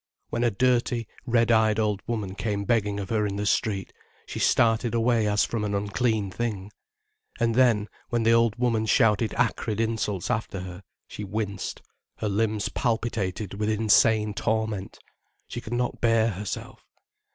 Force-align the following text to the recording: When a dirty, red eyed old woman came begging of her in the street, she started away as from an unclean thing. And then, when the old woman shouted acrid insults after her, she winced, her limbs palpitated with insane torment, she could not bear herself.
When 0.31 0.43
a 0.43 0.49
dirty, 0.49 1.07
red 1.27 1.51
eyed 1.51 1.77
old 1.77 2.01
woman 2.07 2.33
came 2.33 2.63
begging 2.65 2.99
of 2.99 3.11
her 3.11 3.27
in 3.27 3.35
the 3.35 3.45
street, 3.45 3.93
she 4.25 4.39
started 4.39 4.95
away 4.95 5.27
as 5.27 5.45
from 5.45 5.63
an 5.63 5.75
unclean 5.75 6.31
thing. 6.31 6.71
And 7.39 7.53
then, 7.53 7.87
when 8.09 8.23
the 8.23 8.31
old 8.31 8.55
woman 8.55 8.87
shouted 8.87 9.31
acrid 9.35 9.79
insults 9.79 10.31
after 10.31 10.61
her, 10.61 10.81
she 11.07 11.23
winced, 11.23 11.83
her 12.17 12.29
limbs 12.29 12.67
palpitated 12.69 13.53
with 13.53 13.69
insane 13.69 14.33
torment, 14.33 14.97
she 15.47 15.61
could 15.61 15.71
not 15.73 16.01
bear 16.01 16.29
herself. 16.31 16.83